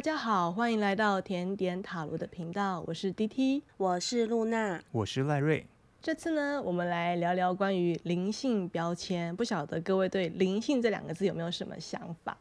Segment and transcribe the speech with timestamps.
[0.00, 5.66] 大家好，欢迎来到甜点塔罗的频道，我是 DT，我是露娜，我是赖瑞。
[6.00, 12.34] 这次呢，我们来聊聊关于灵性标签，不晓得各位对灵性这两个字有没有什么想法？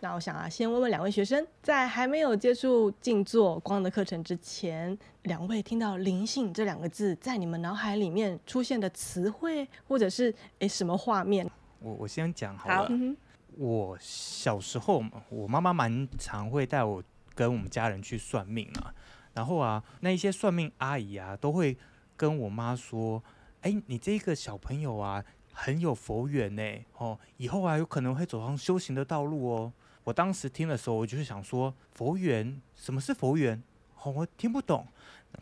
[0.00, 11.46] 那我想啊，先问问两位学生，在还没有接触静坐光的课程之前，两位听到灵性这两个字，在你们脑海里面出现的词汇，或者是诶什么画面？
[11.80, 12.90] 我我先讲好好了。
[13.56, 17.02] 我小时候嘛，我妈妈蛮常会带我
[17.34, 18.94] 跟我们家人去算命啊。
[19.32, 21.76] 然后啊，那一些算命阿姨啊，都会
[22.16, 23.22] 跟我妈说
[23.62, 26.62] ：“哎，你这个小朋友啊，很有佛缘呢，
[26.96, 29.72] 哦，以后啊有可能会走上修行的道路哦。”
[30.04, 33.62] 我当时听的时候，我就是想说，佛缘，什么是佛缘？
[34.02, 34.86] 哦，我听不懂。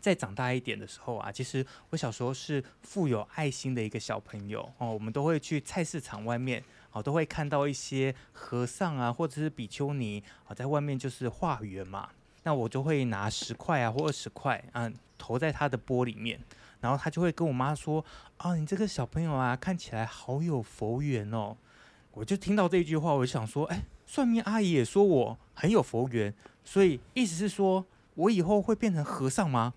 [0.01, 6.63] 再长大一点的时候啊，其实我小时候是富有爱心的一个小朋友哦，我们都会去菜市场外面。
[6.93, 12.09] 哦，都会看到一些和尚啊，或者是比丘尼啊，在外面就是化缘嘛。
[12.43, 16.39] 那我就会拿十块啊，或二十块啊，投在他的钵里面，
[16.81, 18.03] 然后他就会跟我妈说
[18.37, 21.55] ：“啊，你这个小朋友啊，看起来好有佛缘哦。”
[22.11, 26.33] 我就听到这句话，我就想说：“哎，算命阿姨也说我很有佛缘，
[26.63, 29.73] 所以意思是说我以后会变成和尚吗？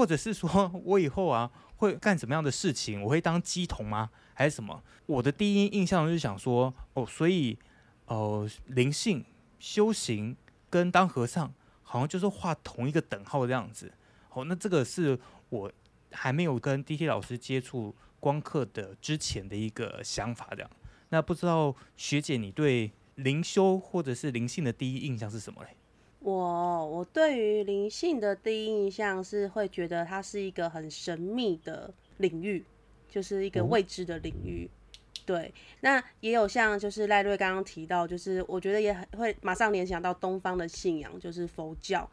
[0.00, 3.02] 或者是说我以后啊会干什么样的事情？
[3.02, 4.82] 我会当鸡童吗？”还是什么？
[5.04, 7.58] 我的第一印象就是想说，哦，所以，
[8.06, 9.22] 呃，灵性
[9.58, 10.34] 修行
[10.70, 13.92] 跟当和尚好像就是画同一个等号这样子。
[14.30, 15.70] 哦，那这个是我
[16.12, 20.70] 还没有跟 D T 老师接触光刻的之前的一个想法这样。
[21.10, 25.76] 那不知道学姐你对灵修或者是灵性的第一印象是什么嘞？
[26.20, 32.64] 我我对于灵性的第一印象是会觉得它是一个很神秘的领域。
[33.12, 34.70] 就是一个未知的领域，
[35.26, 35.52] 对。
[35.80, 42.08] 那也有像就是赖瑞刚刚提到，就是我觉得也很会马上联想到东方的信仰，就是佛教，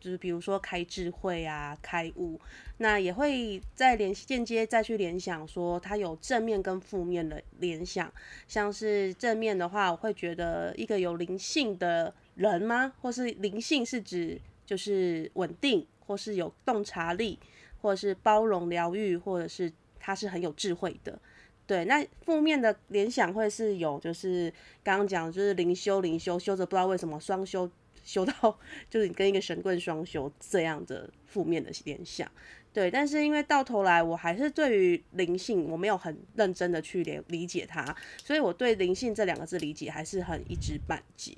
[0.00, 2.40] 就是比如说开智慧啊、开悟。
[2.78, 8.12] 那也会再联间接再去联想说，它有正面跟负面的联想。
[8.48, 12.92] 像是正面的话，我会觉得一个有灵性的人吗？
[13.00, 17.38] 或是灵性是指就是稳定，或是有洞察力，
[17.80, 19.72] 或者是包容、疗愈，或者是。
[20.06, 21.18] 他是很有智慧的，
[21.66, 21.86] 对。
[21.86, 24.52] 那负面的联想会是有，就是
[24.82, 27.66] 刚刚讲，就是灵修灵修修着不知道为什么双修
[28.04, 28.58] 修到，
[28.90, 32.30] 就是你跟一个神棍双修这样的负面的联想，
[32.70, 32.90] 对。
[32.90, 41.32] 但是因为到头来，我还是对于灵性我没有很认真的去理理解它，所以我对灵性这两个字理解还是很一知半解，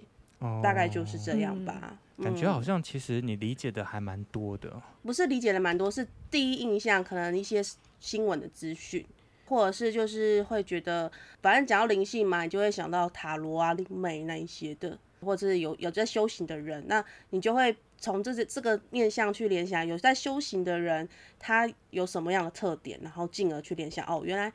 [0.63, 1.99] 大概就是这样吧。
[2.23, 7.63] 感觉好像其实你理解的还蛮多的，不是理解的蛮多，是第一印象可能一些。
[7.99, 9.05] 新闻的资讯，
[9.47, 11.11] 或者是就是会觉得，
[11.41, 21.09] 反正讲到灵性嘛，你就会想到塔罗啊、灵媒那一些的，或者是有有在修行的人，那你就会从这这个面向去联想，有在修行的人
[21.39, 24.51] 他有什么样的特点，然后进而去联想，哦，原来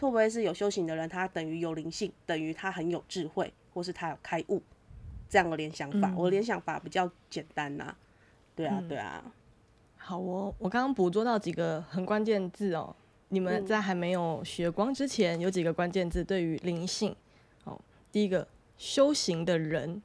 [0.00, 4.62] 会不会是有修行的人，他等于有灵性，等于他很有智慧，或是他有开悟
[5.28, 6.12] 这样的联想法。
[6.16, 7.94] 我联想法比较简单呐，
[8.54, 9.22] 对啊，对啊。
[9.96, 12.94] 好哦，我刚刚捕捉到几个很关键字哦。
[13.28, 17.14] 你们在还没有学光之前，有几个关键字对于灵性。
[17.64, 17.76] 哦，
[18.12, 18.46] 第一个
[18.78, 20.00] 修行的人，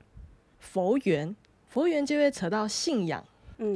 [0.57, 1.35] 佛缘，
[1.67, 3.23] 佛缘就会扯到信仰，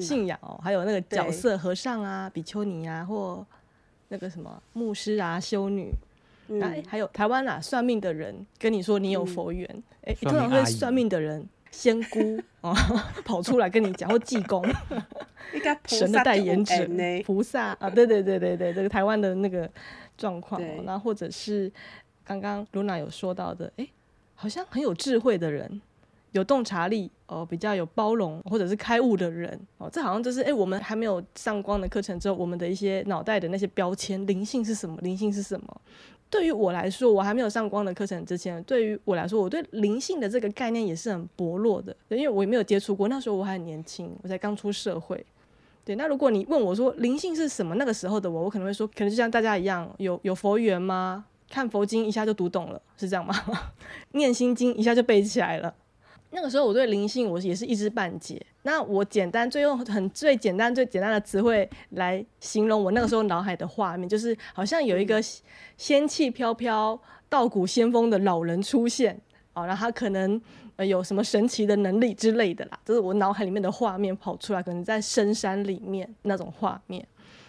[0.01, 3.45] 信仰哦，还有那个角色，和尚啊、比丘尼啊，或
[4.07, 5.91] 那个什么牧师啊、修女。
[6.61, 9.67] 哎，还有台湾啊，算命的人跟你说你有佛缘，
[10.03, 11.47] 哎，通常会算命的人。
[11.71, 12.73] 仙姑啊，
[13.25, 14.65] 跑出来跟你讲，或济公，
[15.87, 16.73] 神的代言者，
[17.25, 19.69] 菩萨啊，对对对对对，这个台湾的那个
[20.17, 21.69] 状况，那或者是
[22.23, 23.85] 刚刚露娜有说到的，哎，
[24.35, 25.81] 好像很有智慧的人，
[26.31, 34.97] 有洞察力哦，比较有包容或者是开悟的人哦，这好像就是哎，我们还没有上光的课程之后，我们的一些脑袋的那些标签，灵性是什么？
[35.01, 35.81] 灵性是什么？
[36.29, 43.07] 对于我来说，我还没有上光的课程之前，对于我来说，我对灵性的这个概念也是很薄弱的，因为我也没有接触过。
[43.07, 45.25] 那时候我还很年轻，我才刚出社会。
[45.85, 51.25] 对，那如果你问我说灵性是什么，那个时候的我，我可能会说，可能就像大家一样，有有佛缘吗？
[51.47, 53.33] 看佛经一下就读懂了，是这样吗？
[54.13, 55.73] 念心经一下就背起来了。
[56.35, 58.45] 那个时候我对灵性我也是一知半解。
[58.63, 65.23] 那我简单最用很最简单最简单的词汇来形容我那个时候脑海的画面，就是好像有一个
[65.77, 66.99] 仙气飘飘、
[67.29, 69.17] 道骨仙风的老人出现
[69.53, 70.39] 啊，然后他可能
[70.75, 77.07] 呃有什么神奇的能力之类的啦，这是我脑海里面的画面跑出来，可能在深山里面那种画面。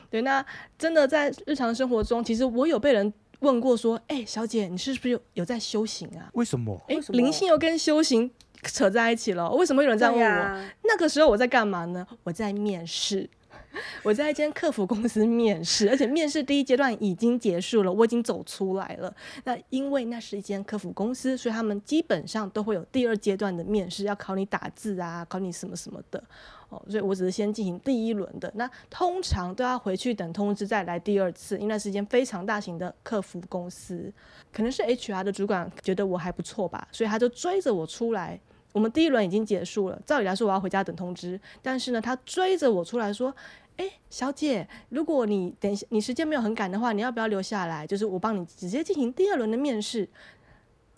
[0.08, 0.44] 对，那
[0.78, 6.30] 真的在日常生活中，其实我有被人问过说，哎、小姐，你是不是有有在修行啊？
[6.34, 6.80] 为什么？
[6.88, 8.30] 哎灵性又跟修行
[8.68, 10.64] 扯在一起了，为什么有人这样问我？
[10.84, 12.06] 那个时候我在干嘛呢？
[12.24, 13.28] 我在面试，
[14.02, 19.14] 我在一间客服公司面试，而且面试第一阶段已经结束了，我已经走出来了。
[19.44, 26.22] 那因为那是一间客服公司，所以他们基本上都会有第二阶段的面试，要考你打字啊，考你什么什么的。
[26.68, 34.12] 哦，所以我只是先进行第一轮的，那通常都要回去等通知再来第二次，因为那是一间非常大型的客服公司，
[34.52, 38.40] 可能是 HR 的主管觉得我还不错吧，所以他就追着我出来。
[38.76, 43.34] 我们第一轮已经结束了，照理来说我要回家等通知，但是呢，他追着我出来说
[43.78, 47.86] ：“哎，小姐，如果你等一下你时间没有很赶的话，你要不要留下来？
[47.86, 50.06] 就是我帮你直接进行第二轮的面试。”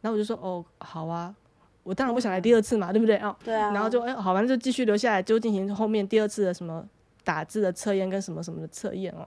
[0.03, 1.33] 然后我就说：“哦，好啊，
[1.85, 3.17] 我当然不想来第二次嘛，对不对？
[3.19, 6.85] 哦，对啊，然后就哎、好吧，那就继续留下来，就进行后面第二次的什么
[7.23, 9.25] 打字的测验跟什么什么的测验哦。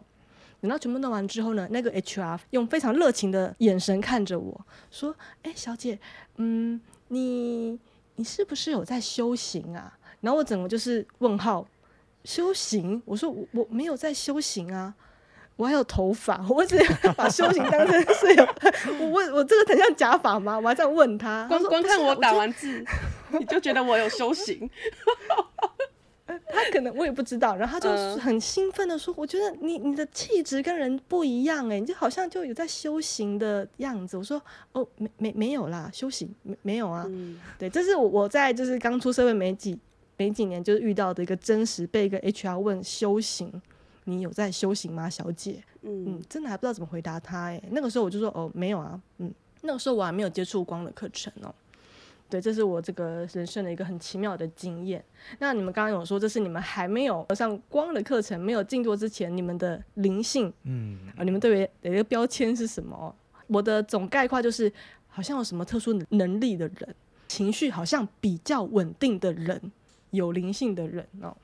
[0.59, 4.59] 等到全部弄完之后呢，那个 HR 用非常热情的眼神看着我
[4.89, 5.97] 说：“哎、小姐，
[6.35, 7.79] 嗯，你
[8.21, 9.91] 你是不是有在修行啊？”
[10.21, 11.65] 然后我整个就是问号，
[12.23, 13.01] 修行？
[13.05, 14.93] 我说我我没有在修行啊。
[15.57, 16.77] 我还有头发，我只
[17.15, 18.43] 把修行当成是有
[18.99, 20.57] 我我我这个很像假发吗？
[20.57, 22.83] 我还在问他，光光看我打完字，
[23.37, 24.67] 你就觉得我有修行。
[26.51, 34.41] 他可能我也不知道，然后他就嗯很兴奋的说：“我觉得你你的气质跟人不一样哎，你就好像就有在修行的样子。”我说
[34.73, 37.05] ：“哦，没没没有啦，修行没没有啊。
[37.07, 39.77] 嗯，对，这是我我在就是刚出社会没几
[40.17, 43.51] 没几年就是遇到的一个真实被一个 HR 问修行，
[44.03, 45.63] 你有在修行吗，小姐？
[45.83, 47.61] 嗯嗯，真的还不知道怎么回答他哎。
[47.71, 51.53] 那个时候我就说：“哦，没有啊，嗯，那个时候我还没有接触光的课程哦。”
[52.31, 55.03] 对，这是我这个人生的一个很奇妙的经验。
[55.39, 63.13] 那你们刚刚有说，这是你们还没有上光的课程、没有静坐之前，你们的灵性嗯，啊，你们对于的一个标签是什么？
[63.47, 64.71] 我的总概括就是，
[65.09, 66.95] 好像有什么特殊能力的人，
[67.27, 69.61] 情绪好像比较稳定的人，
[70.11, 71.35] 有灵性的人哦。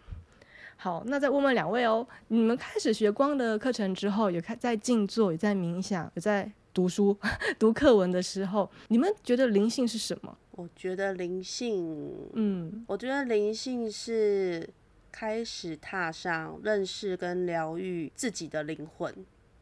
[0.78, 7.18] 好，那再问问两位哦，你们开始学光的课程之后，有开在静坐，有在冥想，有在读书、
[7.60, 10.38] 读课文的时候，你们觉得灵性是什么？
[10.58, 14.68] 我觉得灵性，嗯我觉得灵性是
[15.12, 19.14] 开始踏上认识跟疗愈自己的灵魂。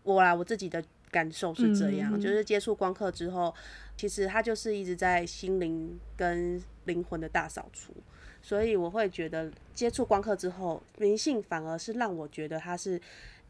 [0.04, 0.82] 我啦，我自己的
[1.12, 3.54] 感受是这样，就是接触光课之后，
[3.98, 7.94] 其实它就是一直在心灵跟灵魂的大扫除。
[8.42, 13.02] 所以我会觉得接触光课之后，灵性反而是让我觉得它是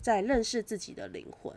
[0.02, 1.54] 在认识自己的灵魂，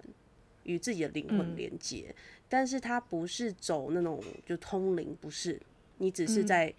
[0.64, 2.14] 与自己的灵魂嗯连接。
[2.50, 5.60] 但是它不是走那种就通灵，不是，
[5.98, 6.46] 你只是嗯。
[6.46, 6.74] 在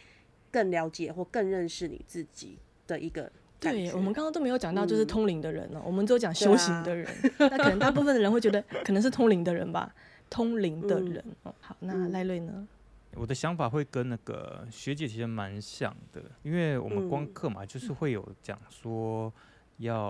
[0.52, 2.58] 更了解或更认识你自己
[2.88, 5.08] 的一个对，我们刚刚都没有讲到就是嗯。
[5.08, 7.08] 通灵的人哦、我们只有讲修行啊的人。
[7.38, 9.94] 那可能大部分的人会觉得 可能是通灵的人吧，
[10.30, 12.12] 通灵的人哦、好，那嗯。
[12.12, 12.68] 赖瑞呢？
[13.16, 17.34] 我的想法会跟那个学姐其实蛮像的，因为我们光嗯。
[17.34, 19.32] 课嘛，就是会有讲说
[19.78, 20.10] 要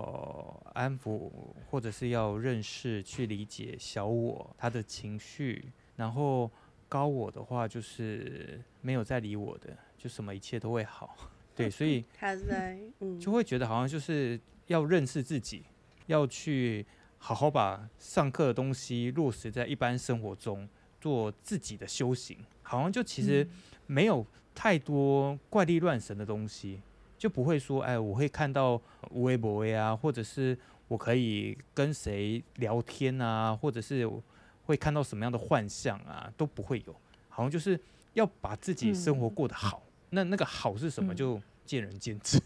[0.73, 1.29] 安抚
[1.69, 6.49] 或者是要认识、去理解小我他的情绪，然后
[6.89, 11.15] 高我的话就是没有在理我的，就什么一切都会好。
[11.55, 15.63] 对，所以他在嗯，就会觉得好像就是要认识自己，
[16.07, 16.85] 要去
[17.17, 20.67] 好好把上课的东西落实在一般生活中，
[20.99, 22.37] 做自己的修行。
[22.63, 23.47] 好像就其实
[23.87, 26.81] 没有太多怪力乱神的东西，
[27.17, 28.81] 就不会说，哎，我会看到
[29.11, 34.23] 微不微啊，或者是我可以跟谁聊天啊，或者是我
[34.69, 36.95] 会看到什么样的幻象啊，都不会有。
[37.27, 37.79] 好像就是
[38.13, 39.81] 要把自己生活嗯过得好。
[40.11, 42.39] 那那个好是什么，嗯就见仁见智。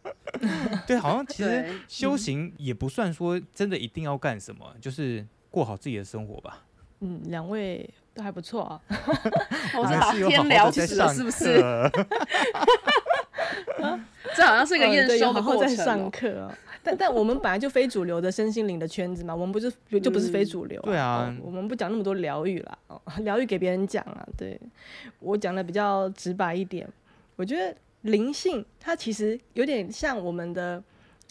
[0.86, 6.64] 对，好像其实修行也不算说真的一定要干什么，就是过好自己的生活吧。
[7.00, 8.80] 嗯，两位都还不错啊。
[9.76, 11.60] 我是还把是有好好天聊死了，是不是？
[11.60, 11.90] 课
[14.36, 15.84] 这好像是一个验收的好好在过程哦。
[15.84, 16.52] 上课哦。
[16.82, 19.70] 但 但我们本来就非主流的身心灵的圈子嘛，我们不是
[20.02, 24.26] 就不是非嗯主流、对啊哦我们不讲那么多疗愈啦，哦，疗愈给别人讲啊。
[24.36, 24.58] 对
[25.18, 26.88] 我讲的比较直白一点，
[27.36, 30.82] 我觉得灵性它其实有点像我们的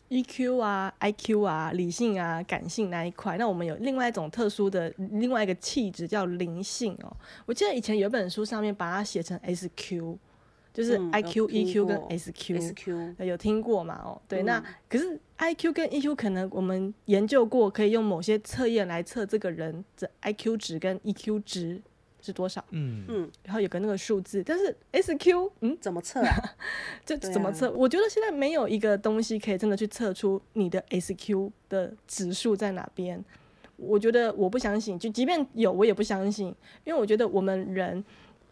[0.10, 3.36] EQ 啊、IQ 啊、理性啊、感性那一块。
[3.38, 7.12] 那我们有另外一种特殊的另外一个气质叫灵性哦。
[7.48, 10.16] 我记得以前有一本书上面把它写成 SQ，
[10.74, 12.20] 就是嗯有 IQ、听 EQ 跟。
[12.20, 13.96] SQ 呃有听过嘛？
[14.04, 21.82] 哦，对，那嗯可是 I Q 跟 E Q 可能我们研究过，可以用某些测验来测这个人的 I Q 值跟 E Q 值
[22.22, 24.44] 是多少，嗯，嗯，然后有个那个数字。
[24.44, 26.36] 但是 S Q，嗯，怎么测啊？
[27.06, 27.72] 这怎么测？
[27.72, 33.24] 我觉得现在没有一个东西可以真的去测出你的 S Q 的指数在哪边。
[33.78, 36.48] 我觉得我不相信，就即便有，我也不相信，
[36.84, 38.04] 因为我觉得我们人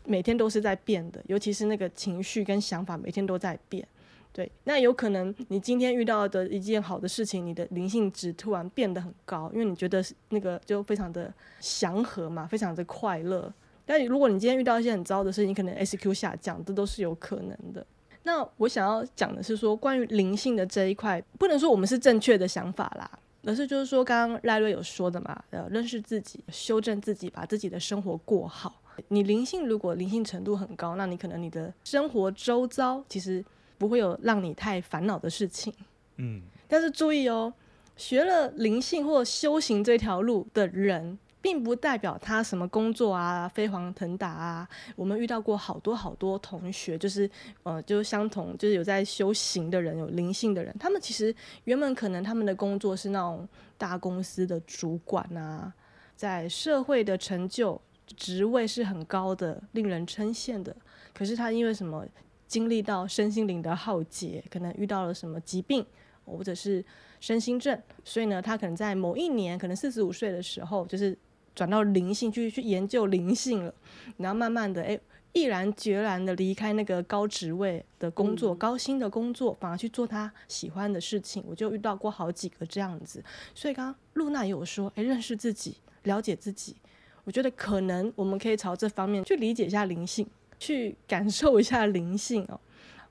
[0.07, 3.85] 每天都是在变的，尤其是那个情绪跟想法每天都在变。
[4.33, 13.51] 对，那有可能你今天遇到的一件好的事情，你的灵性值突然变得很高，因为你觉得那个就非常的祥和嘛，非常的快乐。
[13.83, 17.83] 但如果你今天遇到一些很糟的事情，你可能 SQ 下降，这都是有可能的。
[18.23, 23.09] 那我想要讲的是说，关于灵性的这一块，不能说我们是正确的想法啦，
[23.43, 28.81] 而是就是说，刚刚赖瑞有说的嘛，呃，认识自己，修正自己，把自己的生活过好。
[29.07, 33.43] 你灵性如果灵性程度很高，那你可能你的生活周遭其实。
[33.79, 35.71] 不会有让你太烦恼的事情，
[36.15, 37.53] 嗯，但是注意哦，
[37.95, 44.67] 学了灵性或修行这条路的人，并不代表他什么工作啊飞黄腾达啊。
[44.95, 47.29] 我们遇到过好多好多同学，就是
[47.61, 51.31] 呃，就相同，就是有在修行的人，有灵性的人，他们其实
[51.65, 55.71] 原本可能他们的工作是那种大公司的主管啊，
[56.15, 57.79] 在社会的成就
[58.15, 60.75] 职位是很高的，令人称羡的。
[61.13, 62.05] 可是他因为什么？
[62.47, 65.85] 经历到身心灵的浩劫，可能遇到了什么疾病，
[66.23, 66.81] 或者是
[67.19, 71.17] 身心症，所以呢，他可能在某一年，可能四十五岁的时候，就是
[71.53, 73.73] 转到灵性去去研究灵性了，
[74.15, 74.97] 然后慢慢的，哎，
[75.33, 81.43] 毅然决然的离开那个高职位的工作、高薪的工作，反而去做他喜欢的事情。
[81.45, 83.21] 我就遇到过好几个这样子，
[83.53, 86.77] 所以刚刚露娜也有说，哎，认识自己，了解自己，
[87.27, 90.25] 我觉得可能我们可以朝这方面去理解一下灵性。
[90.59, 92.59] 去感受一下灵性哦。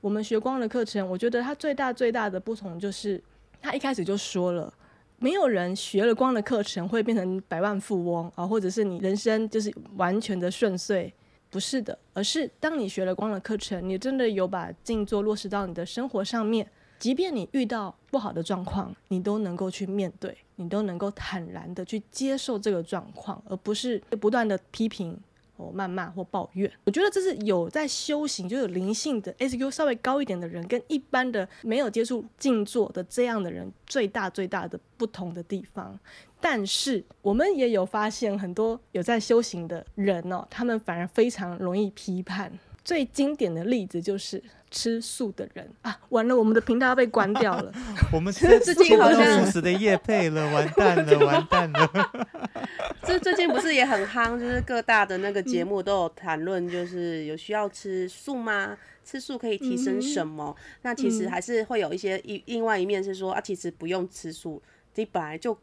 [0.01, 3.23] 我们学光的课程，我觉得它最大最大的不同就是，
[3.63, 4.75] 他一开始就说了，
[5.21, 11.13] 没有人学了光的课程会变成百万富翁啊，或者是你人生就是完全的顺遂，
[11.49, 16.69] 不是的，而是当你学了光的课程，你真的有把静坐落实到你的生活上面，
[16.99, 25.15] 即便你遇到不好的状况，你都能够去面对，你都能够坦然的去接受这个状况，而不是不断的批评。
[25.59, 35.99] 哦，谩骂或抱怨，我觉得这是有在修行，就有灵性的 S Q 稍微高一点的人，跟一般的没有接触静坐的这样的人，最大最大的不同的地方。
[36.41, 42.53] 但是我们也有发现，很多有在修行的人哦，他们反而非常容易批判。
[42.85, 44.43] 最经典的例子就是
[44.77, 47.73] 吃素的人啊，完了，我们的频道要被关掉了。
[48.13, 51.91] 我们 最近好像素食的叶配了， 完蛋了，完蛋了。
[53.03, 58.77] 这最近不是也很夯，就是各大的那个节目都有谈论，就是有需要吃素吗？
[59.03, 60.55] 吃素可以提升什么？
[60.83, 64.63] 那其实还是会有一些一另外一面是说啊，其实不用吃素，
[64.97, 65.57] 你本来就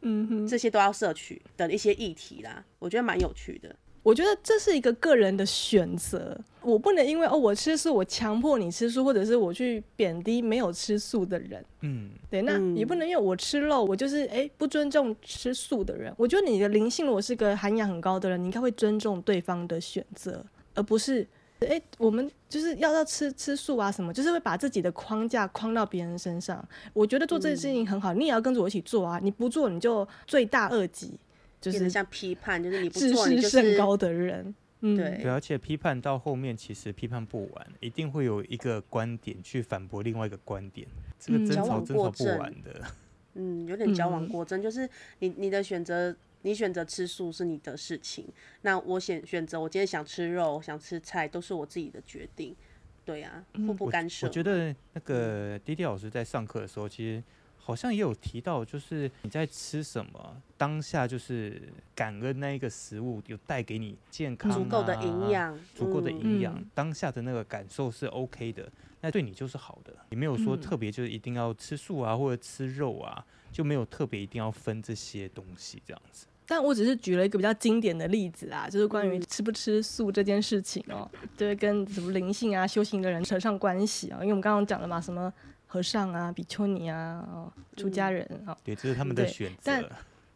[0.50, 3.76] 这些都要摄取的一些议题啦，我觉得蛮有趣的。
[4.02, 11.64] 我觉得这是一个个人的选择，我不能因为哦我吃素，我强迫你吃素，或者是我去贬低没有吃素的人。
[11.82, 16.14] 嗯，对，那也不能因为我吃肉，我就是哎不尊重吃素的人。
[16.18, 21.28] 我觉得你的灵性，我是个涵养很高的人，你应该会尊重对方的选择，而不是
[21.60, 26.66] 哎我们就是要要吃吃素啊什么，就是会把自己的框架框到别人身上。
[26.94, 31.20] 我觉得做这件事情很好，你也要跟着我一起做啊，你不做你就罪大恶极。
[31.62, 34.54] 就是像批判，就是你不做，你就是甚高的人。
[34.84, 40.86] 对，而且批判到后面，其实批判不完，一定会有一个观点去反驳另外一个观点，
[41.18, 42.84] 这个争吵争吵不完的。
[43.36, 44.88] 嗯，有点矫枉过正，就是
[45.20, 48.28] 你你的选择，你选择吃素是你的事情，
[48.64, 52.54] 那我选选择，我今天想吃肉，想吃菜，都是我自己的决定。
[53.06, 54.28] 对呀，互不干涉。
[54.28, 57.24] 我觉得那个滴滴老师在上课的时候，其实。
[57.66, 61.62] 好像也有提到，就是你在吃什么，当下就是
[61.96, 69.94] 感恩那一个食物有带给你健康、足够的营养、足够的营养，当下的那个感受是 OK 的，那对你就是好的。
[70.10, 76.26] 你没有说特别就是一定要吃素啊，或者吃肉啊，就没有特别一定要分这些东西这样子。
[76.46, 85.32] 但我只是举了一个比较经典的例子啊，就是关于吃不吃素这件事情哦，就是跟什么灵性啊、修行的人扯上关系啊，因为我们刚刚讲了嘛，什么。
[85.74, 89.58] 和尚啊，比丘尼啊，哦，出家人啊，对，这是他们的选择。
[89.64, 89.84] 但，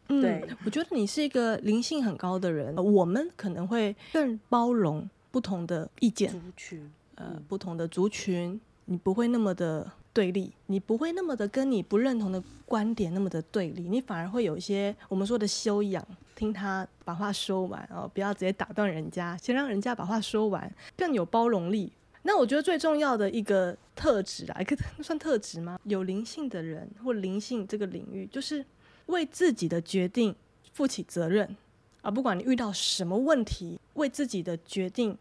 [0.08, 16.04] 嗯，我觉得你是一个灵性很高的人，我们可能会更包容不同的意见，族群，呃，不同的族群，你不会那么的对立，你不会那么的跟你不认同的观点那么的对立，你反而会有一些我们说的修养，
[16.34, 21.92] 听他把话说完哦，不要直接打断人家，先让人家把话说完，更有包容力。
[22.28, 25.80] 那我觉得最重要的一个特质啊，一个算特质吗？
[25.84, 28.62] 有灵性的人或灵性这个领域，就是
[29.06, 30.36] 为自己的决定
[30.74, 31.56] 负起责任
[32.02, 32.10] 啊！
[32.10, 35.16] 不管你遇到什么问题，为自己的决定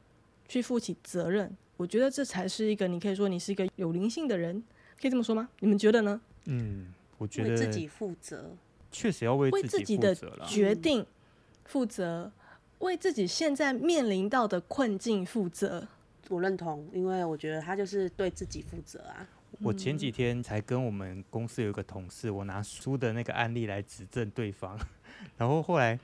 [0.49, 4.61] 去负起责任，我觉得这才是一个你可以说你是一个有灵性的人，
[5.01, 5.47] 可以这么说吗？
[5.61, 6.19] 你们觉得呢？
[6.43, 8.51] 嗯，我觉得为自己负责。
[8.91, 10.13] 确实要为为自己自己的。
[10.45, 11.05] 决定
[11.63, 12.29] 负责，
[12.79, 15.87] 为自己现在面临到的困境负责。
[16.29, 19.27] 我认同，因为我觉得他就是对自己负责啊。
[19.61, 24.77] 我前几天才跟我们公司有一个同事，我拿书的那个案例来指证对方，
[25.37, 25.97] 然后后来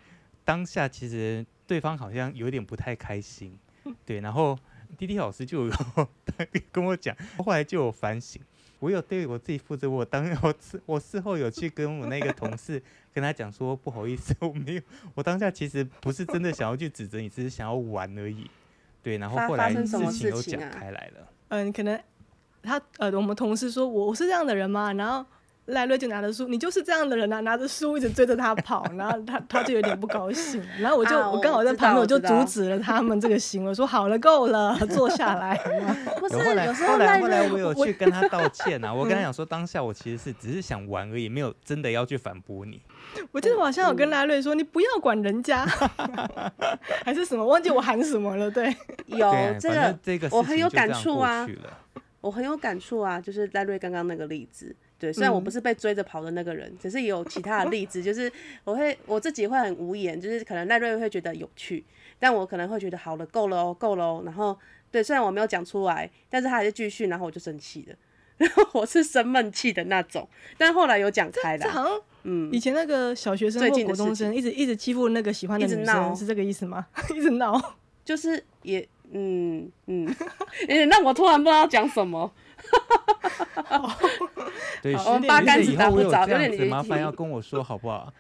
[0.46, 3.58] 当下其实对方好像有点不太开心，
[4.06, 4.58] 对，然后
[4.98, 5.74] 滴滴老师就有
[6.72, 8.42] 跟我讲，后来就有反省，
[8.80, 12.82] 我有对我自己负责，我当我事我事后有去跟我那个同事
[13.14, 14.82] 跟他讲说，不好意思，我没有，
[15.14, 18.50] 我当下其实不是真的想要去指责你，只是想要玩而已，
[19.04, 21.28] 对，然后发后来发生什么事情有讲开来了。
[21.50, 22.00] 嗯，可能
[22.64, 24.92] 他呃，我们同事说我我是这样的人吗？
[24.94, 25.24] 然后
[25.68, 35.56] 赖瑞就拿着书，你就是这样的人啊，拿着书一直追着他跑，然后他他就有点不高兴，然后我就、啊我刚好在旁边，我就阻止了他们这个行为，说好了，够了，坐下来。
[36.20, 42.82] 不是有后来后来赖后来我瑞，有去跟他道歉啊，我跟他讲说，当下我其实是只是想玩而已，没有真的要去反驳你。
[43.32, 45.66] 我记得我好像有跟赖瑞说，你不要管人家，
[47.04, 48.50] 还是什么，忘记我喊什么了。
[48.50, 48.76] 对，
[49.08, 51.48] 有这个这个我很有感触啊
[52.22, 54.76] 我很有感触啊，就是赖瑞刚刚那个例子。
[54.98, 58.32] 对，虽然我嗯不是被追着跑的那个人，只是也有其他的例子，就是
[58.64, 61.84] 我会我自己会很无言，就是可能赖瑞会觉得有趣，
[62.18, 64.22] 但我可能会觉得好了，够了哦，够了哦。
[64.24, 64.58] 然后
[64.90, 67.96] 对，虽然我没有讲出来，但是他还是继续，然后我就生气了。
[68.38, 71.66] 然后我是生闷气的那种，但后来有讲开啦。
[71.66, 76.86] 这好像嗯，以前那个小学生最或近的事情国中生一直一直欺负那个喜欢的女一直闹生，是这个意思吗？
[77.16, 77.76] 一直闹。
[78.06, 80.06] 就是也嗯嗯，
[80.62, 82.30] 有点让我突然不知道讲什么。
[84.82, 88.12] 对，我们八竿子打不着有点麻烦要跟我说好不好？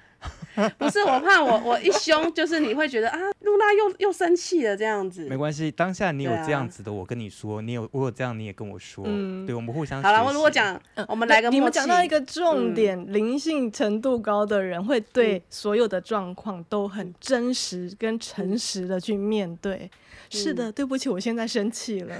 [0.78, 5.36] 不是我怕我我一凶，就是你会觉得啊，露娜又又生气了这样子没。
[5.36, 11.60] 关系，当下你有这样子的，我跟你说，你有我有这样，你也跟我说，嗯对，我们互相好了，我如果讲，嗯我们来个你。
[11.60, 19.90] 们讲到一个重嗯点，灵性程度高的人会对嗯所有的状况都很真实跟诚实的去面对。
[20.30, 22.16] 是的，对不起，我现在生气了。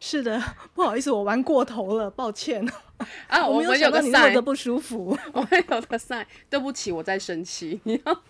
[0.00, 0.40] 是的，
[0.74, 2.64] 不好意思，我玩过头了，抱歉。
[3.28, 5.16] 啊，我有想到你那么 sign，的不舒服。
[5.32, 8.22] 我们有个 sign，对不起，我在生气，你要，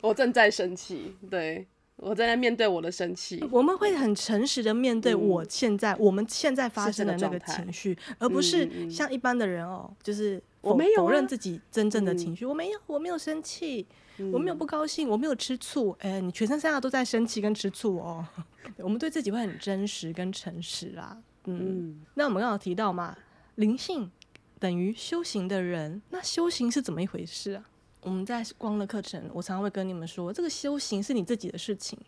[0.00, 3.42] 我正在生气，对我正在面对我的生气。
[3.50, 12.44] 我们会很诚实的面对嗯我现在、我们现在发生的那个情绪，而不是像一般的人哦，就是我没有啊否认自己真正的嗯情绪。
[12.44, 13.86] 我没有，我没有生气，
[14.18, 15.96] 嗯我没有不高兴，我没有吃醋。
[16.00, 18.26] 哎、你全身上下都在生气跟吃醋哦。
[18.78, 21.16] 我们对自己会很真实跟诚实啦。
[21.48, 23.16] 嗯，嗯，那我们刚刚有提到嘛，
[23.56, 24.10] 灵性
[24.58, 27.64] 等于修行的人，那修行是怎么一回事啊？
[28.00, 31.98] 我们在光的课程，我常常会跟你们说，这个修行是你自己的事情。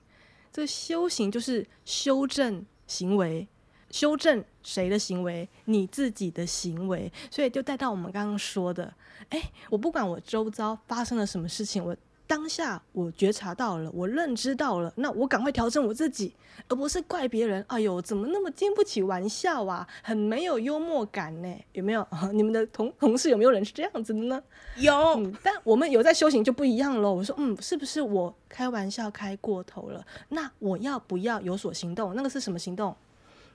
[0.53, 3.47] 这个修行就是修正行为，
[3.91, 5.49] 修正谁的行为？
[5.67, 7.13] 你自己的行为。
[7.31, 8.93] 所以就带到我们刚刚说的，
[9.31, 11.97] 哎，我不管我周遭发生了什么事情，我
[12.31, 16.33] 当下我觉察到了，我认知到了，那我赶快调整我自己，
[16.69, 17.61] 而不是怪别人。
[17.67, 19.85] 哎呦，怎么那么经不起玩笑啊？
[20.01, 21.53] 很没有幽默感呢？
[21.73, 22.07] 有没有？
[22.33, 24.41] 你们的同同事有没有人是这样子的呢？
[24.77, 27.15] 有，嗯，但我们有在修行就不一样喽。
[27.15, 30.07] 我说，嗯，是不是我开玩笑开过头了？
[30.29, 32.15] 那我要不要有所行动？
[32.15, 32.95] 那个是什么行动？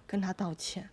[0.06, 0.90] 跟他道歉。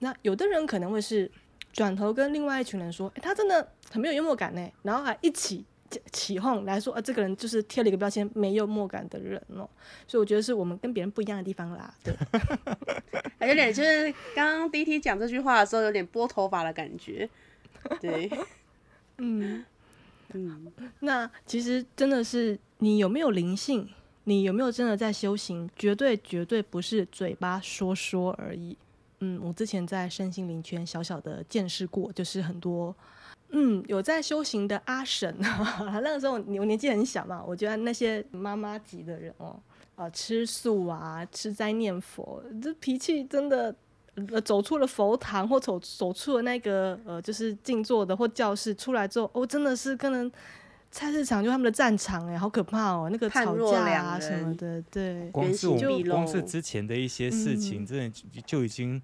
[0.00, 1.30] 那有的人可能会是
[1.72, 5.64] 转头跟另外一群人说，诶他真的很没有幽默感呢，然后还一起
[6.12, 9.68] 起哄来说，啊，这个人就是贴了一个标签，没幽默感的人哦。
[10.06, 11.94] 所以我觉得是我们跟别人不一样的地方啦。
[12.02, 12.14] 对，
[13.48, 17.28] 有点就是刚刚 D T 讲这句话的时候，有点拨头发的感觉。
[18.00, 18.30] 对，
[19.18, 19.64] 嗯。
[20.32, 23.90] 嗯，那其实真的是你有没有灵性，
[24.22, 28.78] 你有没有真的在修行，绝对绝对不是嘴巴说说而已。
[29.18, 32.94] 嗯，我之前在身心灵圈小小的见识过，就是很多
[33.52, 39.58] 嗯有在修行的阿婶，那个时候我年纪很小嘛，我觉得那些妈妈级的人哦，
[39.96, 43.74] 啊、吃素啊，吃斋念佛，这脾气真的。
[44.32, 50.30] 呃，走出了佛堂或走走出了那个呃，就是静坐的或教室出来之后，哦，真的是可能
[50.90, 55.68] 菜市场就他们的战场哎，好可怕哦，那个吵架啊什么的，对，光是
[56.02, 59.00] 光是之前的一些事情，嗯真的就就已经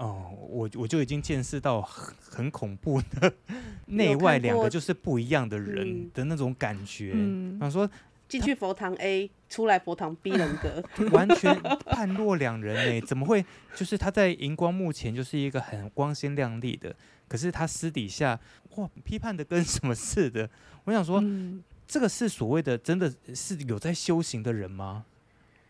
[0.00, 3.32] 哦，我我就已经见识到很很恐怖的
[3.86, 7.12] 内外两个就是不一样的人嗯的那种感觉。
[7.14, 7.88] 嗯他说
[8.26, 10.82] 进去佛堂 A，出来佛堂 B 人格。
[11.12, 13.44] 完全判若两人呢，怎么会？
[13.74, 16.96] 就是他在荧光幕前就是一个很光鲜亮丽的，
[17.28, 18.40] 可是他私底下
[18.76, 20.48] 哇批判的跟什么似的。
[20.84, 25.04] 我想说，嗯这个是所谓的真的是有在修行的人吗？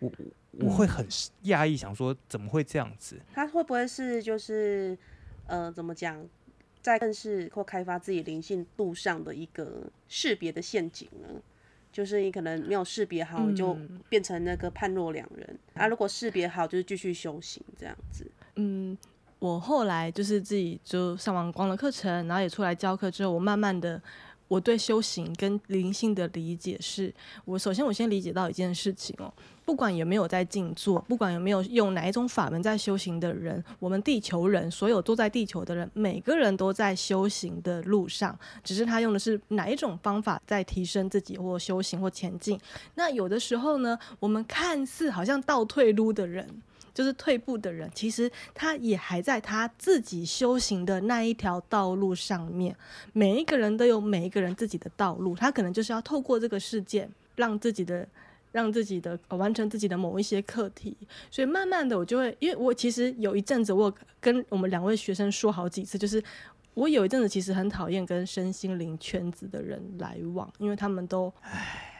[0.00, 0.10] 我
[0.52, 1.06] 我我会很
[1.44, 3.20] 讶异，想说怎么会这样子？
[3.32, 4.98] 他会不会是就是
[5.46, 6.26] 呃，怎么讲？
[6.82, 11.28] 在认识或开发自己灵性路上的一个识别的陷阱呢？
[11.92, 13.76] 就是你可能没有识别好，你就
[14.08, 15.86] 变成那个判若两人啊。
[15.86, 18.26] 如果识别好，就是继续修行这样子。
[18.56, 18.96] 嗯，
[19.38, 24.00] 我后来就是自己就上完光的课程，然后也出来教课之后，我慢慢的。
[24.50, 29.32] 我对修行跟灵性的理解是，我首先我先理解到一件事情哦，
[29.64, 42.58] 不管有没有在静坐，不管有没有用哪一种法门在修行的人，我们地球人所有都在地球的人，每个人都在修行的路上，只是他用的是哪一种方法在提升自己或修行或前进。
[42.96, 46.60] 那有的时候呢，我们看似好像倒退路的人。
[47.00, 52.76] 就是退步的人，其实他也还在他自己修行的那一条道路上面。
[53.14, 58.06] 每一个人都有每一个人自己的道路，他可能就是要透过这个事件，让自己的、
[58.52, 60.94] 让自己的完成自己的某一些课题。
[61.30, 66.22] 所以慢慢的，我就会，因为我其实有一阵子，我跟我们两位学生说好几次，就是
[66.74, 71.32] 我有一阵子其实很讨厌跟身心灵圈子的人来往，因为他们都。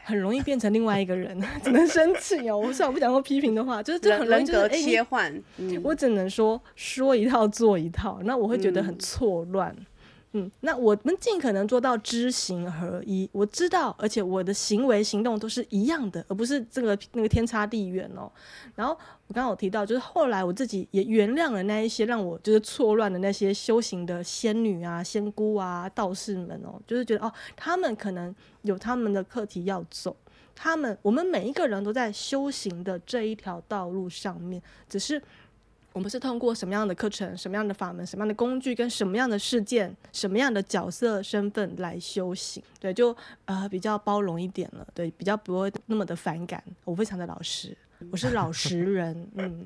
[0.05, 2.59] 很容易变成另外一个人， 只能生气哦。
[2.59, 5.33] 我虽然不讲过批评的话，就是这很人格切换。
[5.83, 9.75] 我只能说说一套做一套，那我会觉得很错乱。
[9.77, 9.87] 嗯，
[10.33, 13.29] 嗯那我们尽可能做到知行合一。
[13.33, 18.31] 我知道，而且我的行为行动都是一样的，而不是这个那个天差地远哦。
[18.77, 18.93] 然后
[19.27, 30.17] 我刚刚有提到，就是后来我自己也原谅了那一些让我就是错乱的那些修行的仙女啊、仙姑啊、道士们哦，就是觉得哦，他们可能有他们的课题要走，
[30.55, 35.21] 他们我们每一个人都在修行的这一条道路上面，只是。
[35.93, 42.63] 我们是通过什么样的课程、什么样的法门、什么样的工具、跟什么样的事件、什么样的角色身份来修行？
[42.79, 43.15] 对，就
[43.47, 46.63] 呃比较包容一点了，对，比较不会那么的反感。
[46.85, 47.77] 我非常的老实，
[48.13, 49.65] 我是老实人， 嗯，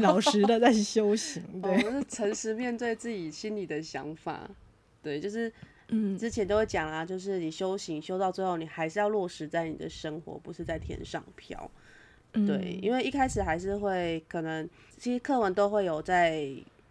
[0.00, 1.42] 老实的在修行。
[1.60, 4.48] 对，我是诚实面对自己心里的想法。
[5.02, 5.52] 对，就是
[5.88, 11.68] 嗯，之前都会讲啊，就是你修行修到最后，你还是要落实在你的生活，不是在天上飘。
[12.32, 14.66] 对，因为一开始还是会可能，
[14.96, 16.48] 其实课文都会有在，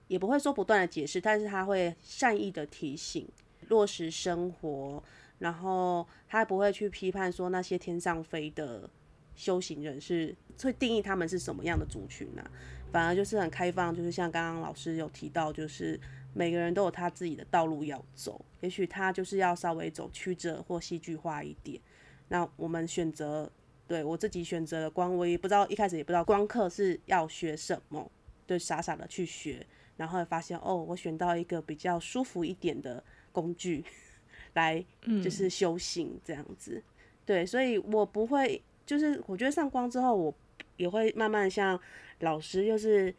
[0.07, 3.27] 也不会说不断的解释，但是他会善意的提醒
[3.69, 5.03] 落实生活，
[5.39, 8.87] 然后他不会去批判说那些天上飞的
[9.35, 12.43] 修行人是会定义他们是什么样的族群呢？
[12.91, 15.99] 反而就是很开放，就是像刚刚老师有提到，就是
[16.35, 21.81] 每个人都有他自己的道路要走，也许他就是要稍微走曲折或戏剧化一点，
[22.27, 23.51] 那我们选择。
[23.91, 28.09] 对我自己选择了光，我也不知道一开始也不知道光课是要学什么，
[28.47, 33.83] 就，傻傻的去学，然后发现哦，我选到一个比较舒服一点的工具
[34.53, 34.81] 来，
[35.21, 36.81] 就是修行这样子。
[37.25, 40.33] 对，所以我不会，就是我觉得上光之后，我
[40.77, 41.77] 也会慢慢像
[42.21, 43.13] 老师，就是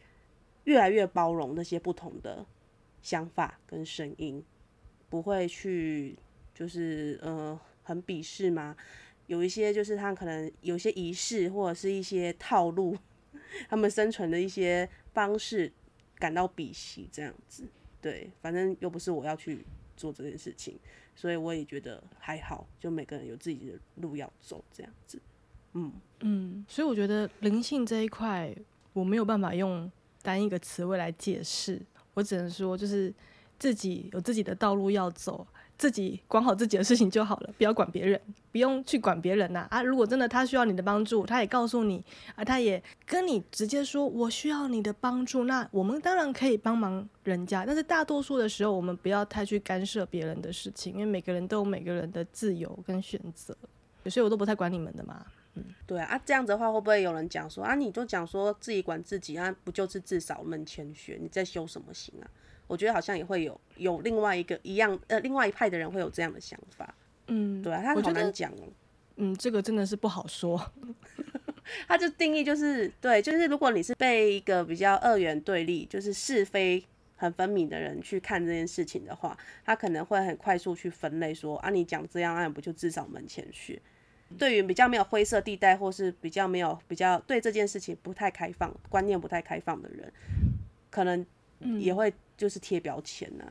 [0.64, 2.46] 越来越包容那些不同的
[3.02, 4.42] 想法跟声音，
[5.11, 6.16] 不会去
[6.54, 8.74] 就是呃很鄙视吗？
[9.26, 12.96] 有一些就是他可能有些仪式或者是一些套路，
[13.68, 15.72] 他们生存的一些方式
[16.16, 17.64] 感到鄙视这样子，
[18.00, 19.64] 对，反正又不是我要去
[19.96, 20.78] 做这件事情，
[21.14, 25.20] 所以我也觉得还好，就每个人有自己的路要走这样子，
[25.74, 28.54] 嗯嗯，所以我觉得灵性这一块
[28.92, 29.90] 我没有办法用
[30.22, 31.80] 单一个词汇来解释，
[32.14, 33.12] 我只能说就是
[33.58, 35.46] 自己有自己的道路要走。
[35.78, 38.20] 自己管好自己的事情就好了，不要管别人，
[38.52, 39.82] 不用去管别人呐啊！
[39.82, 42.04] 如果真的他需要你的帮助，他也告诉你
[42.37, 53.56] 啊，他也跟你直接说，我需要你的帮助，那我们当然可以帮忙人家，但是大多数的时候，我们不要太去干涉别人的事情，因为每个人都有每个人的自由跟选择，
[54.06, 55.26] 所以我都不太管你们的嘛。
[55.54, 61.18] 嗯，对啊，这样子的话，会不会有人讲说啊，你就讲说自己管自己啊，不就是自扫门前雪？
[61.20, 62.24] 你在修什么行啊？
[62.72, 66.94] 我觉得好像也会有有另外一个一样呃，另外一派的人会有这样的想法。
[67.26, 68.64] 嗯，对啊，他好难讲哦。
[69.16, 70.72] 嗯，这个真的是不好说。
[71.87, 76.82] 他就定义就是对，就是如果你是被一个比较二元对立，就是是非
[77.14, 83.78] 很分明的人去看这件事情的话，他可能会很快速去分类说啊，你讲这样，那不就至少门前雪？
[84.38, 90.11] 对于比较没有灰色地带，或是比较没有比较对这件事情不太开放、观念不太开放的人，
[90.90, 91.24] 可能
[91.79, 92.12] 也会。
[92.35, 93.44] 就是贴标签呢。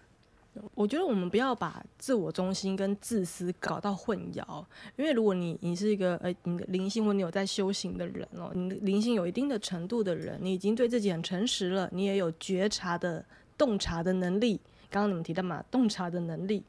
[0.76, 4.66] 我觉得我们不要把自我中心跟自私搞到混淆，
[4.98, 13.24] 因为如果你你是一个呃你的灵性或你有在修行的人哦，你的灵性有一定的程度的人，你已经对自己很诚实了，你也有觉察的
[13.58, 14.60] 洞察的能力。
[14.90, 16.62] 刚刚你们提到嘛，洞察的能力，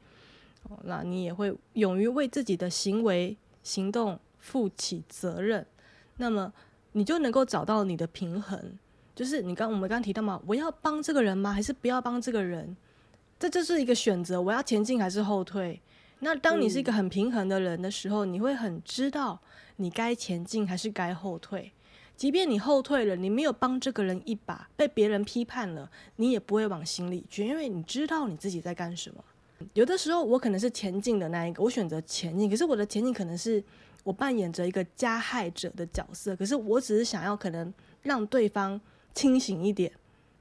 [0.68, 5.66] 哦，那你也会勇于为自己的行为行动负起责任，
[6.18, 6.52] 那么
[6.92, 8.78] 你就能够找到你的平衡。
[9.14, 11.53] 就是你刚我们刚提到嘛，我要帮这个人吗？
[11.53, 12.77] 还是不要帮这个人？
[13.38, 15.81] 这就是一个选择，我要前进还是后退。
[16.20, 19.40] 那当你是一个很平衡的人的时候，你会很知道
[19.77, 21.72] 你该前进还是该后退。
[22.16, 29.25] 即便你后退了，你没有帮这个人一把，被别人批判了，你也不会往心里去，因为你知道你自己在干什么。
[29.75, 33.62] 有的时候我可能是前进的那一个，我选择前进，可是我的前进可能是
[34.05, 37.72] 我扮演着一个加害者的角色，可是我只是想要可能
[38.03, 38.81] 让对方
[39.14, 39.90] 清醒一点。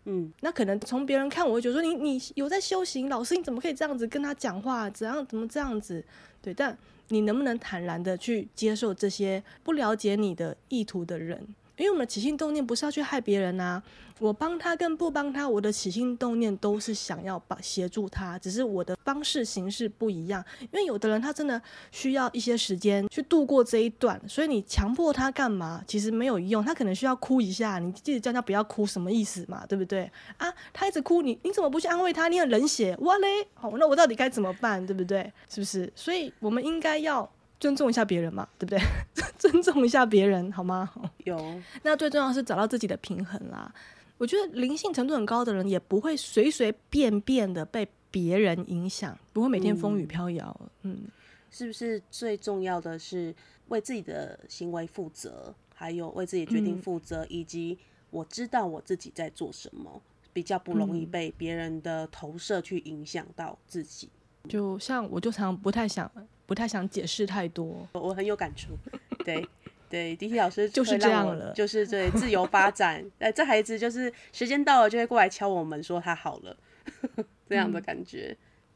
[0.06, 4.90] 嗯，那可能从别人看我会觉得说你你有在修行，老师你怎么可以这样子跟他讲话？
[4.90, 6.04] 怎样怎么这样子？
[6.42, 6.76] 对，但
[7.10, 11.48] 你能不能坦然的去接受这些不了解你的意图的人？
[11.82, 13.82] 因为我们的起心动念不是要去害别人呐，
[14.20, 20.46] 我帮他跟不帮他，我的起心动念都是想要帮协助他，只是我的方式形式不一样。
[20.62, 21.60] 因为有的人他真的
[21.92, 26.64] 需要一些时间去度过这一段，所以你强迫他干嘛，其实没有用。
[26.64, 29.66] 他可能需要哭一下，你记得叫他不要哭，什么意思嘛？
[29.66, 30.04] 对不对？
[30.38, 32.28] 啊，他一直哭，你你怎么不去安慰他？
[32.28, 33.48] 你很冷血，哇嘞！
[33.56, 34.86] 好，那我到底该怎么办？
[34.86, 35.34] 对不对？
[35.50, 35.92] 是不是？
[35.96, 37.28] 所以我们应该要。
[37.62, 38.82] 尊重一下别人嘛， 对不对？
[39.38, 40.92] 尊重一下别人好吗？
[41.24, 41.62] 有。
[41.84, 43.74] 那最重要是找到自己的平衡啦。
[44.18, 50.56] 我觉得灵性程度很高的人，也不会随随便便的被别人影响，不会每天风雨飘摇。
[50.82, 51.08] 嗯，
[51.50, 53.34] 是不是最重要的是
[53.70, 57.78] 为自己的行为负责，还有为自己决定负责，以及
[58.10, 60.02] 我知道我自己在做什么，
[60.34, 64.10] 比较不容易被别人的投射去影响到自己。
[64.48, 66.10] 就像我就常不太想。
[66.48, 68.78] 不太想解释太多，我很有感触。
[69.24, 69.48] 对
[69.90, 73.02] 对，迪迪老师就是这样了，就是对自由发展。
[73.20, 76.58] 哎，这孩子就是时间到了就会过来敲我们说他好了，
[77.48, 78.36] 这样的感觉。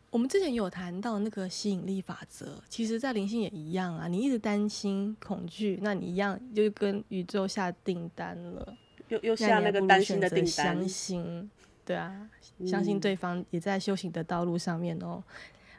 [0.09, 4.07] 我们之前有谈到那个吸引力法则，其实在灵性也一样啊。
[4.07, 8.77] 你一直担心恐惧，那你一样就跟宇宙下订单了，
[9.09, 10.47] 又又下那个担心的订单。
[10.47, 11.51] 相信，
[11.83, 12.29] 对啊，
[12.65, 15.21] 相信对方也在修行的道路上面哦。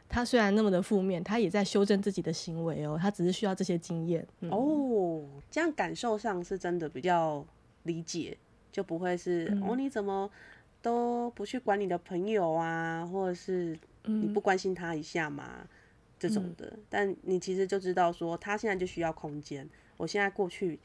[0.09, 2.97] 他虽然那么的负面，他也在修正自己的行为哦。
[2.99, 5.23] 他只是需要这些经验哦。
[5.51, 7.45] 这样感受上是真的比较
[7.83, 8.37] 理解，
[8.71, 10.29] 就不会是哦你怎么
[10.81, 15.67] 都不去管你的朋友啊，或者是你不关心他一下嘛
[16.17, 16.77] 这种的。
[16.89, 19.67] 但你其实就知道说，他现在就需要空间。
[19.97, 20.79] 我现在过去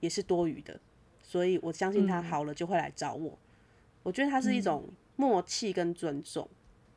[0.00, 0.80] 也是多余的，
[1.22, 3.38] 所以我相信他好了就会来找我。
[4.02, 6.48] 我觉得他是一种默契跟尊重。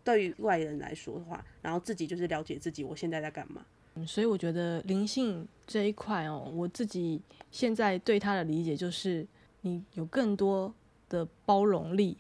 [0.06, 3.66] 对于外人来说的话，然后自己就是了解自己，我现在在干嘛。
[4.06, 9.26] 所以我觉得灵性这一块哦，我自己现在对他的理解就是，
[9.62, 10.72] 你有更多
[11.10, 12.18] 的包容力，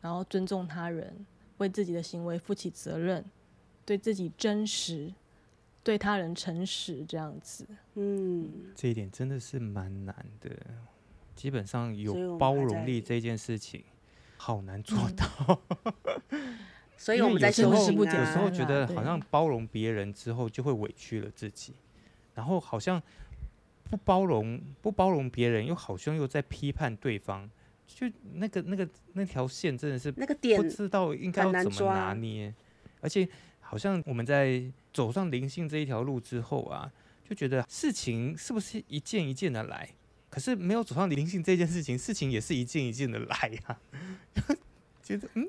[0.00, 1.26] 然后尊重他人，
[1.58, 3.24] 为自己的行为负起责任，
[3.84, 5.12] 对自己真实，
[5.82, 7.66] 对他人诚实，这样子。
[7.96, 10.50] 嗯，这一点真的是蛮难的，
[11.34, 13.84] 基本上有包容力这件事情，
[14.38, 15.60] 好难做到。
[16.96, 21.74] 所以我们在修行啊，有时候觉得好像包容别人之后就会委屈了自己，
[22.34, 23.00] 然后好像
[23.90, 27.48] 不包容不包容别人，又好像又在批判对方，
[27.86, 32.52] 就那个那个那条线真的是那个点不知道应该要怎么拿捏，
[33.00, 33.28] 而且
[33.60, 36.90] 好像我们在走上灵性这一条路之后啊，
[37.28, 39.88] 就觉得事情是不是一件一件的来，
[40.30, 43.78] 可是没有走上灵性这件事情，事情也是一件一件的来呀，
[45.04, 45.46] 觉得嗯。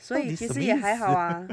[0.00, 1.46] 所以其实也还好啊，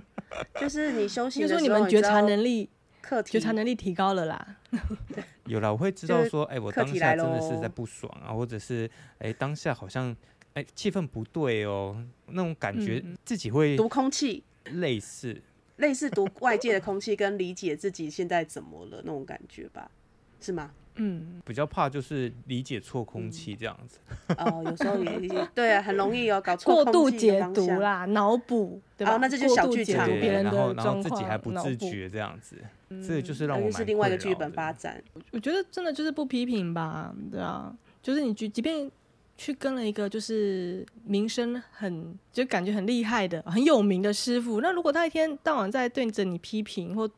[0.59, 2.69] 就 是你休息的时候，你们觉察能力、
[3.01, 4.55] 课题觉察能力提高了啦。
[5.45, 10.15] 有啦，我会知道说，哎，我当下真的是在不爽啊，或者是哎，当下好像
[10.53, 15.41] 哎气氛不对哦，那种感觉自己会读空气，类似
[15.77, 19.91] 类似读外界的空气，跟理解自己现在怎么了那种感觉吧，
[20.41, 20.71] 是吗？
[20.97, 23.99] 嗯，比较怕就是理解错空气这样子。
[24.37, 29.17] 哦，有时候也 对啊，很容易哦，搞错过度解读啦，脑补，对吧？
[29.17, 32.57] 那这就小剧场，然后然后自己还不自觉这样子，
[33.07, 35.01] 这就是让我是另外一个剧本发展。
[35.31, 38.91] 我觉得真的就是不批评吧，对啊，就是你即即便
[39.37, 47.09] 去跟了一个就是名声很就感觉很厉害的很有名的师傅，那如果他一天到晚在对着你批评或。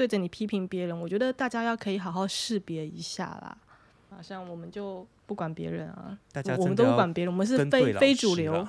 [0.00, 3.54] 对着你批评别人，我觉得大家要可以好好识别一下啦。
[4.08, 6.16] 好像我们就不管别人啊，
[6.56, 8.66] 我们都不管别人，我们是非非主流。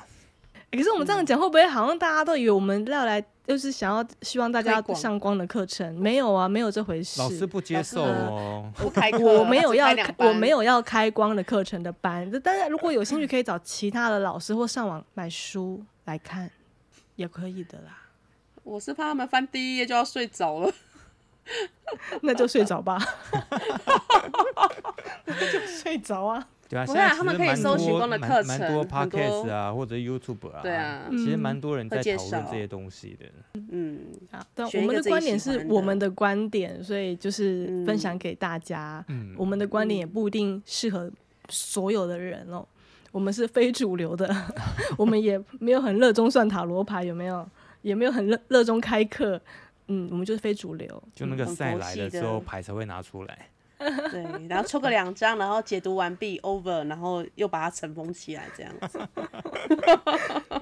[0.70, 5.98] 可是我们这样讲会不会好像大家都以为我们要来就是想要希望大家上光的课程？
[5.98, 7.22] 没有啊，没有这回事。
[7.22, 12.30] 老师不接受哦， 不开我没有要我没有要开光的课程的班。
[12.42, 16.52] 当然，如果有兴趣，可以找其他的老师或上网买书来看，
[17.16, 18.10] 也可以的啦。
[18.64, 20.74] 我是怕他们翻第一页就要睡着了。
[22.22, 22.98] 那就睡着吧，
[25.26, 26.48] 那就睡着啊。
[26.70, 33.26] 对啊，现在他们可以搜寻光的蛮课蛮多程很多 podcast 啊，或者 YouTube 啊，对啊其实嗯蛮多人在讨论这些东西的。
[33.72, 34.00] 嗯，
[34.32, 39.04] 啊，但我们的观点是我们的观点，所以就是分嗯享给大家。
[39.10, 41.12] 嗯，我们的观点也不一定适合
[41.50, 42.66] 所有的人哦。
[43.12, 44.34] 我们是非主流的，
[44.98, 47.46] 我们也没有很热衷算塔罗牌，有没有？
[47.82, 49.42] 也没有很热热衷开课。
[49.92, 51.04] 嗯，我们就是非主流。
[51.14, 53.48] 就那个很赛来的的时候，牌才会拿出来。
[53.82, 59.00] 对，然后抽个两张，然后解读完毕 over，然后又把它尘封起来，这样子。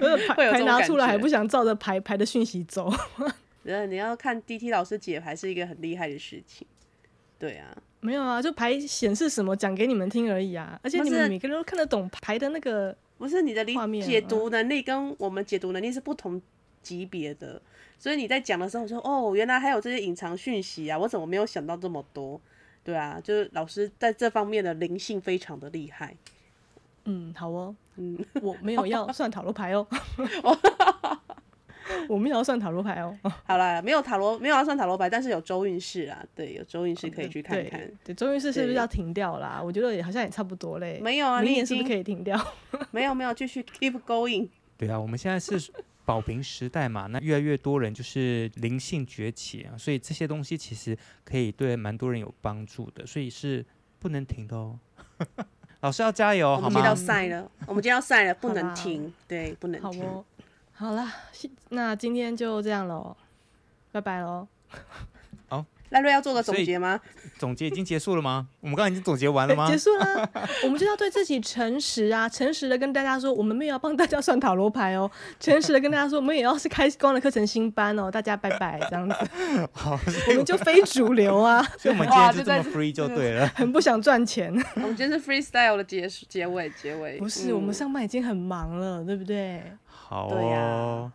[0.00, 2.90] 就是牌会有牌拿出来还不想照着牌牌的讯息走。
[3.64, 6.66] 呃，你要看 DT 老师解牌是一个很厉害的事情。
[7.38, 10.80] 对啊，没有啊，就牌显示什么讲给你们听而已啊。
[10.82, 16.40] 而且是你们每个人都看得懂牌的那个，不是你的理解啊读能力跟我们解读能力是不同
[16.82, 17.60] 级别的，
[18.00, 22.40] 所以你在讲的时候说，哦，原来还有这些隐藏讯息啊，我怎么没有想到这么多？
[22.82, 26.16] 对啊，就是老师在这方面的灵性非常的厉害。
[27.04, 29.86] 嗯，好哦，嗯， 我没有要算塔罗牌哦，
[32.08, 33.14] 我没有要算塔罗牌哦。
[33.44, 37.90] 好啦，没有塔罗，没有要算塔罗牌，但是有周运势啊，对，有周运势可以去看对看。
[38.02, 39.60] 对，周运势是不是要停掉啦？
[39.62, 40.98] 我觉得也好像也差不多嘞。
[41.02, 42.38] 没有啊，你已明年是不是可以停掉？
[42.92, 44.48] 没有没有继续 keep going。
[44.78, 45.70] 对啊，我们现在是
[46.10, 53.64] 宝瓶时代嘛，那越来越多人就是灵性崛起啊，所以这些东西其实可以对蛮多人有帮助的，所以是
[54.00, 54.76] 不能停的哦。
[55.82, 56.96] 老师要加油，好我们今天要吗？
[56.96, 60.02] 赛了， 我们今天要赛了，不能停，对，不能停。
[60.02, 60.24] 好哦，
[60.72, 61.14] 好啦，
[61.68, 63.16] 那今天就这样喽，
[63.92, 64.48] 拜拜喽。
[65.90, 66.98] 赖瑞要做个总结吗？
[67.38, 68.48] 总结已经结束了吗？
[68.60, 69.76] 我们刚刚已经总结完了吗结？
[69.76, 70.30] 束了，
[70.64, 79.16] 我们就要对自己诚实啊，诚实的跟大家说，我们没有要帮大家算塔罗牌哦，诚实的跟大家说，我们也要是开光的课程新班哦，大家拜拜，这样子，
[79.72, 79.98] 好，
[80.28, 83.46] 我们就非主流啊， 所以我们今哇就天就这么在 free 就对了。
[83.48, 84.52] 很不想赚钱。
[84.76, 87.18] 我们今天是 freestyle 的结束结尾结尾。
[87.18, 89.62] 不是，嗯我们上班已经很忙了，对不对？
[89.86, 91.12] 好对呀哦。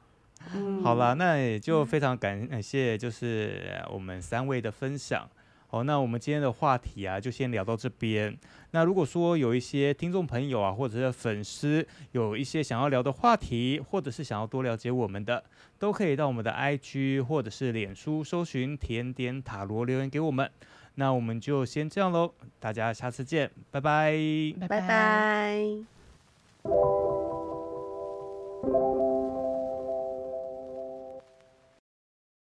[0.83, 5.27] 好了那也就非常感感谢就是我们三位的分享。
[5.67, 8.37] 好那我们今天的话题啊就先聊到这边。
[8.71, 15.43] 那如果说有一些听众朋友啊或者是粉丝有一些想要聊的话题或者是想要多了解我们的
[15.77, 20.49] 都可以到我们的 ig 或者是脸书搜寻甜点塔罗留言给我们。
[20.97, 24.13] 那我们就先这样喽大家下次见拜拜。
[24.67, 25.85] 拜拜。